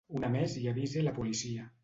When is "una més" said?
0.19-0.55